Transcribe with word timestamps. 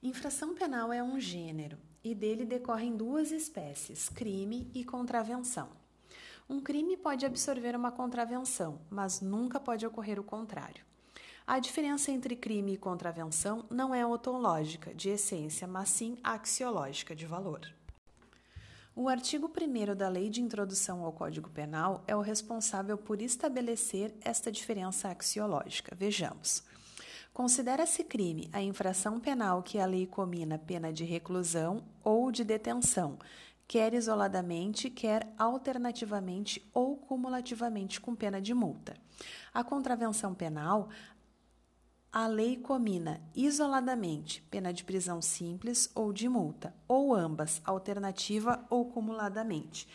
Infração 0.00 0.54
penal 0.54 0.92
é 0.92 1.02
um 1.02 1.18
gênero 1.18 1.76
e 2.04 2.14
dele 2.14 2.44
decorrem 2.44 2.96
duas 2.96 3.32
espécies, 3.32 4.08
crime 4.08 4.70
e 4.72 4.84
contravenção. 4.84 5.68
Um 6.48 6.60
crime 6.60 6.96
pode 6.96 7.26
absorver 7.26 7.74
uma 7.74 7.90
contravenção, 7.90 8.80
mas 8.88 9.20
nunca 9.20 9.58
pode 9.58 9.84
ocorrer 9.84 10.20
o 10.20 10.22
contrário. 10.22 10.84
A 11.44 11.58
diferença 11.58 12.12
entre 12.12 12.36
crime 12.36 12.74
e 12.74 12.78
contravenção 12.78 13.64
não 13.68 13.92
é 13.92 14.06
ontológica, 14.06 14.94
de 14.94 15.08
essência, 15.08 15.66
mas 15.66 15.88
sim 15.88 16.16
axiológica, 16.22 17.16
de 17.16 17.26
valor. 17.26 17.68
O 18.94 19.08
artigo 19.08 19.50
1 19.50 19.96
da 19.96 20.08
Lei 20.08 20.30
de 20.30 20.40
Introdução 20.40 21.04
ao 21.04 21.12
Código 21.12 21.50
Penal 21.50 22.04
é 22.06 22.14
o 22.14 22.20
responsável 22.20 22.96
por 22.96 23.20
estabelecer 23.20 24.14
esta 24.20 24.52
diferença 24.52 25.08
axiológica. 25.08 25.96
Vejamos. 25.96 26.62
Considera-se 27.38 28.02
crime 28.02 28.50
a 28.52 28.60
infração 28.60 29.20
penal 29.20 29.62
que 29.62 29.78
a 29.78 29.86
lei 29.86 30.08
comina 30.08 30.58
pena 30.58 30.92
de 30.92 31.04
reclusão 31.04 31.84
ou 32.02 32.32
de 32.32 32.42
detenção, 32.42 33.16
quer 33.68 33.94
isoladamente, 33.94 34.90
quer 34.90 35.32
alternativamente 35.38 36.68
ou 36.74 36.96
cumulativamente 36.96 38.00
com 38.00 38.12
pena 38.12 38.42
de 38.42 38.52
multa. 38.52 38.96
A 39.54 39.62
contravenção 39.62 40.34
penal 40.34 40.88
a 42.10 42.26
lei 42.26 42.56
comina 42.56 43.20
isoladamente 43.36 44.42
pena 44.50 44.72
de 44.72 44.82
prisão 44.82 45.22
simples 45.22 45.88
ou 45.94 46.12
de 46.12 46.28
multa, 46.28 46.74
ou 46.88 47.14
ambas, 47.14 47.62
alternativa 47.64 48.66
ou 48.68 48.86
cumuladamente. 48.86 49.86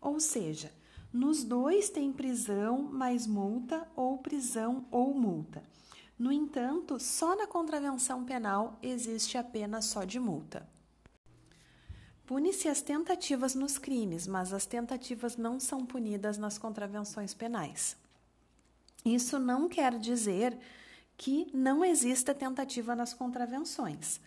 Ou 0.00 0.18
seja, 0.18 0.72
nos 1.12 1.44
dois 1.44 1.90
tem 1.90 2.10
prisão 2.10 2.80
mais 2.84 3.26
multa 3.26 3.86
ou 3.94 4.16
prisão 4.16 4.86
ou 4.90 5.12
multa. 5.12 5.62
No 6.20 6.30
entanto, 6.30 7.00
só 7.00 7.34
na 7.34 7.46
contravenção 7.46 8.26
penal 8.26 8.78
existe 8.82 9.38
a 9.38 9.42
pena 9.42 9.80
só 9.80 10.04
de 10.04 10.20
multa. 10.20 10.68
Pune-se 12.26 12.68
as 12.68 12.82
tentativas 12.82 13.54
nos 13.54 13.78
crimes, 13.78 14.26
mas 14.26 14.52
as 14.52 14.66
tentativas 14.66 15.38
não 15.38 15.58
são 15.58 15.86
punidas 15.86 16.36
nas 16.36 16.58
contravenções 16.58 17.32
penais. 17.32 17.96
Isso 19.02 19.38
não 19.38 19.66
quer 19.66 19.98
dizer 19.98 20.58
que 21.16 21.46
não 21.54 21.82
exista 21.82 22.34
tentativa 22.34 22.94
nas 22.94 23.14
contravenções. 23.14 24.20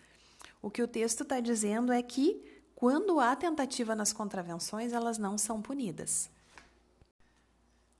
O 0.60 0.72
que 0.72 0.82
o 0.82 0.88
texto 0.88 1.22
está 1.22 1.38
dizendo 1.38 1.92
é 1.92 2.02
que, 2.02 2.42
quando 2.74 3.20
há 3.20 3.36
tentativa 3.36 3.94
nas 3.94 4.12
contravenções, 4.12 4.92
elas 4.92 5.16
não 5.16 5.38
são 5.38 5.62
punidas. 5.62 6.28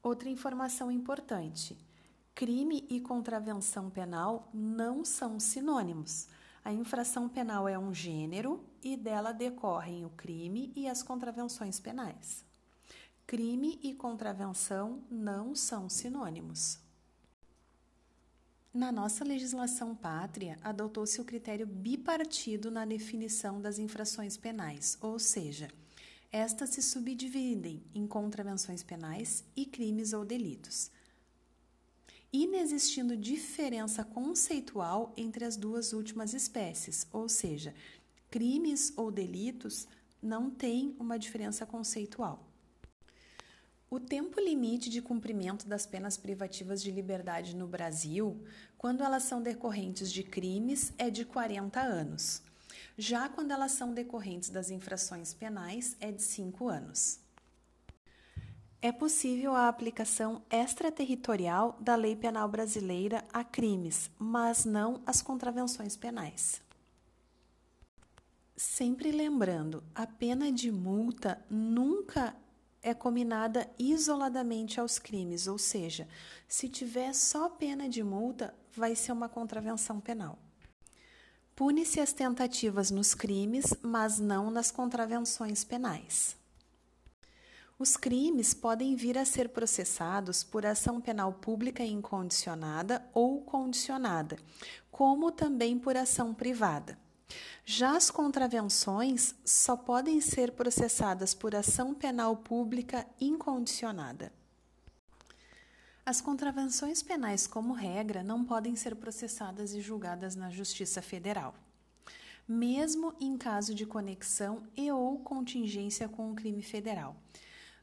Outra 0.02 0.28
informação 0.28 0.90
importante 0.90 1.78
crime 2.34 2.84
e 2.90 3.00
contravenção 3.00 3.88
penal 3.88 4.48
não 4.52 5.04
são 5.04 5.38
sinônimos. 5.38 6.26
A 6.64 6.72
infração 6.72 7.28
penal 7.28 7.68
é 7.68 7.78
um 7.78 7.94
gênero 7.94 8.64
e 8.82 8.96
dela 8.96 9.32
decorrem 9.32 10.04
o 10.04 10.10
crime 10.10 10.72
e 10.74 10.88
as 10.88 11.02
contravenções 11.02 11.78
penais. 11.78 12.44
Crime 13.26 13.78
e 13.82 13.94
contravenção 13.94 15.02
não 15.08 15.54
são 15.54 15.88
sinônimos. 15.88 16.80
Na 18.72 18.90
nossa 18.90 19.22
legislação 19.22 19.94
pátria, 19.94 20.58
adotou-se 20.60 21.20
o 21.20 21.24
critério 21.24 21.66
bipartido 21.66 22.68
na 22.68 22.84
definição 22.84 23.60
das 23.60 23.78
infrações 23.78 24.36
penais, 24.36 24.98
ou 25.00 25.20
seja, 25.20 25.68
estas 26.32 26.70
se 26.70 26.82
subdividem 26.82 27.80
em 27.94 28.04
contravenções 28.08 28.82
penais 28.82 29.44
e 29.54 29.64
crimes 29.64 30.12
ou 30.12 30.24
delitos 30.24 30.90
inexistindo 32.34 33.16
diferença 33.16 34.02
conceitual 34.02 35.14
entre 35.16 35.44
as 35.44 35.56
duas 35.56 35.92
últimas 35.92 36.34
espécies, 36.34 37.06
ou 37.12 37.28
seja, 37.28 37.72
crimes 38.28 38.92
ou 38.96 39.12
delitos 39.12 39.86
não 40.20 40.50
têm 40.50 40.96
uma 40.98 41.16
diferença 41.16 41.64
conceitual. 41.64 42.44
O 43.88 44.00
tempo 44.00 44.40
limite 44.40 44.90
de 44.90 45.00
cumprimento 45.00 45.68
das 45.68 45.86
penas 45.86 46.16
privativas 46.16 46.82
de 46.82 46.90
liberdade 46.90 47.54
no 47.54 47.68
Brasil, 47.68 48.42
quando 48.76 49.04
elas 49.04 49.22
são 49.22 49.40
decorrentes 49.40 50.10
de 50.10 50.24
crimes, 50.24 50.92
é 50.98 51.10
de 51.10 51.24
40 51.24 51.80
anos. 51.80 52.42
Já 52.98 53.28
quando 53.28 53.52
elas 53.52 53.70
são 53.70 53.94
decorrentes 53.94 54.50
das 54.50 54.70
infrações 54.70 55.32
penais, 55.32 55.96
é 56.00 56.10
de 56.10 56.22
5 56.22 56.68
anos 56.68 57.23
é 58.84 58.92
possível 58.92 59.56
a 59.56 59.66
aplicação 59.66 60.42
extraterritorial 60.50 61.74
da 61.80 61.94
lei 61.96 62.14
penal 62.14 62.46
brasileira 62.46 63.24
a 63.32 63.42
crimes, 63.42 64.10
mas 64.18 64.66
não 64.66 65.00
às 65.06 65.22
contravenções 65.22 65.96
penais. 65.96 66.60
Sempre 68.54 69.10
lembrando, 69.10 69.82
a 69.94 70.06
pena 70.06 70.52
de 70.52 70.70
multa 70.70 71.42
nunca 71.48 72.36
é 72.82 72.92
combinada 72.92 73.70
isoladamente 73.78 74.78
aos 74.78 74.98
crimes, 74.98 75.46
ou 75.46 75.56
seja, 75.56 76.06
se 76.46 76.68
tiver 76.68 77.14
só 77.14 77.48
pena 77.48 77.88
de 77.88 78.02
multa, 78.02 78.54
vai 78.70 78.94
ser 78.94 79.12
uma 79.12 79.30
contravenção 79.30 79.98
penal. 79.98 80.38
Pune-se 81.56 82.00
as 82.00 82.12
tentativas 82.12 82.90
nos 82.90 83.14
crimes, 83.14 83.72
mas 83.80 84.18
não 84.18 84.50
nas 84.50 84.70
contravenções 84.70 85.64
penais. 85.64 86.36
Os 87.76 87.96
crimes 87.96 88.54
podem 88.54 88.94
vir 88.94 89.18
a 89.18 89.24
ser 89.24 89.48
processados 89.48 90.44
por 90.44 90.64
ação 90.64 91.00
penal 91.00 91.32
pública 91.32 91.82
incondicionada 91.82 93.04
ou 93.12 93.40
condicionada, 93.40 94.38
como 94.92 95.32
também 95.32 95.76
por 95.76 95.96
ação 95.96 96.32
privada. 96.32 96.96
Já 97.64 97.96
as 97.96 98.12
contravenções 98.12 99.34
só 99.44 99.76
podem 99.76 100.20
ser 100.20 100.52
processadas 100.52 101.34
por 101.34 101.52
ação 101.52 101.94
penal 101.94 102.36
pública 102.36 103.04
incondicionada. 103.20 104.32
As 106.06 106.20
contravenções 106.20 107.02
penais, 107.02 107.46
como 107.46 107.72
regra, 107.72 108.22
não 108.22 108.44
podem 108.44 108.76
ser 108.76 108.94
processadas 108.94 109.74
e 109.74 109.80
julgadas 109.80 110.36
na 110.36 110.48
Justiça 110.48 111.02
Federal, 111.02 111.54
mesmo 112.46 113.14
em 113.18 113.36
caso 113.36 113.74
de 113.74 113.84
conexão 113.84 114.62
e 114.76 114.92
ou 114.92 115.18
contingência 115.18 116.08
com 116.08 116.30
o 116.30 116.34
crime 116.36 116.62
federal. 116.62 117.16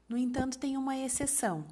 No 0.08 0.18
entanto, 0.18 0.58
tem 0.58 0.78
uma 0.78 0.98
exceção, 0.98 1.66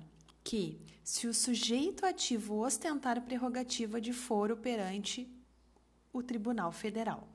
que, 0.44 0.80
se 1.04 1.28
o 1.28 1.34
sujeito 1.34 2.06
ativo 2.06 2.60
ostentar 2.60 3.22
prerrogativa 3.22 4.00
de 4.00 4.14
foro 4.14 4.56
perante 4.56 5.28
o 6.14 6.24
Tribunal 6.24 6.72
Federal. 6.72 7.28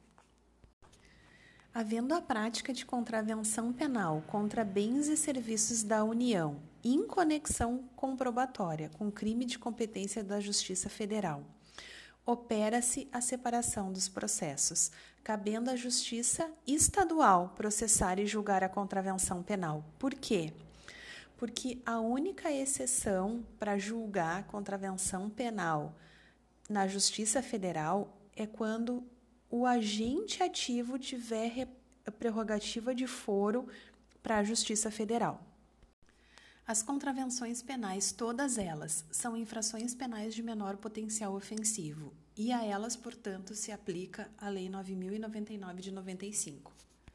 Havendo 1.72 2.14
a 2.14 2.22
prática 2.22 2.72
de 2.72 2.86
contravenção 2.86 3.72
penal 3.72 4.22
contra 4.28 4.64
bens 4.64 5.08
e 5.08 5.16
serviços 5.16 5.82
da 5.82 6.04
União 6.04 6.60
em 6.84 7.04
conexão 7.04 7.88
comprobatória 7.96 8.90
com 8.90 9.10
crime 9.10 9.44
de 9.44 9.58
competência 9.58 10.22
da 10.22 10.38
Justiça 10.38 10.88
Federal, 10.88 11.42
opera-se 12.24 13.08
a 13.12 13.20
separação 13.20 13.92
dos 13.92 14.08
processos, 14.08 14.92
cabendo 15.24 15.68
à 15.68 15.74
Justiça 15.74 16.48
Estadual 16.66 17.52
processar 17.56 18.20
e 18.20 18.26
julgar 18.26 18.62
a 18.62 18.68
contravenção 18.68 19.42
penal. 19.42 19.84
Por 19.98 20.14
quê? 20.14 20.52
Porque 21.36 21.78
a 21.84 22.00
única 22.00 22.52
exceção 22.52 23.44
para 23.58 23.78
julgar 23.78 24.44
contravenção 24.44 25.28
penal 25.28 25.94
na 26.68 26.86
Justiça 26.86 27.42
Federal 27.42 28.16
é 28.36 28.46
quando 28.46 29.02
o 29.50 29.66
agente 29.66 30.42
ativo 30.42 30.98
tiver 30.98 31.68
prerrogativa 32.18 32.94
de 32.94 33.06
foro 33.06 33.68
para 34.22 34.38
a 34.38 34.44
Justiça 34.44 34.90
Federal. 34.90 35.44
As 36.66 36.82
contravenções 36.82 37.62
penais, 37.62 38.10
todas 38.10 38.56
elas, 38.56 39.04
são 39.10 39.36
infrações 39.36 39.94
penais 39.94 40.34
de 40.34 40.42
menor 40.42 40.78
potencial 40.78 41.34
ofensivo 41.34 42.12
e 42.36 42.50
a 42.52 42.64
elas, 42.64 42.96
portanto, 42.96 43.54
se 43.54 43.70
aplica 43.70 44.30
a 44.38 44.48
Lei 44.48 44.68
9099 44.70 45.82
de 45.82 45.92
95. 45.92 46.72